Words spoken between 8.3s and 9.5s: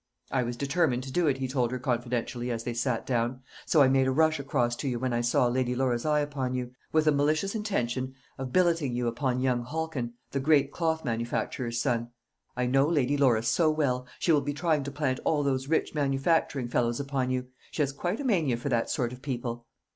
of billeting you upon